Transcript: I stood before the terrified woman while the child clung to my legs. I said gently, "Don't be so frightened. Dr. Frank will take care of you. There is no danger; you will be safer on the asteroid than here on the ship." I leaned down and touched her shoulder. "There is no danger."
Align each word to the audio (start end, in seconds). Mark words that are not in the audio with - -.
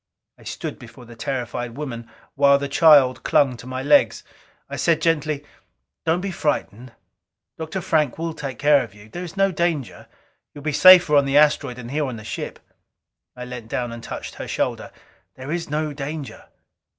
I 0.39 0.43
stood 0.45 0.79
before 0.79 1.05
the 1.05 1.15
terrified 1.15 1.77
woman 1.77 2.09
while 2.33 2.57
the 2.57 2.67
child 2.67 3.21
clung 3.21 3.55
to 3.57 3.67
my 3.67 3.83
legs. 3.83 4.23
I 4.67 4.75
said 4.75 4.99
gently, 4.99 5.45
"Don't 6.07 6.21
be 6.21 6.31
so 6.31 6.39
frightened. 6.39 6.93
Dr. 7.59 7.81
Frank 7.81 8.17
will 8.17 8.33
take 8.33 8.57
care 8.57 8.83
of 8.83 8.95
you. 8.95 9.09
There 9.09 9.23
is 9.23 9.37
no 9.37 9.51
danger; 9.51 10.07
you 10.55 10.61
will 10.61 10.63
be 10.63 10.71
safer 10.73 11.15
on 11.15 11.25
the 11.25 11.37
asteroid 11.37 11.75
than 11.75 11.89
here 11.89 12.05
on 12.07 12.15
the 12.15 12.23
ship." 12.23 12.59
I 13.35 13.45
leaned 13.45 13.69
down 13.69 13.91
and 13.91 14.01
touched 14.01 14.33
her 14.41 14.47
shoulder. 14.47 14.91
"There 15.35 15.51
is 15.51 15.69
no 15.69 15.93
danger." 15.93 16.45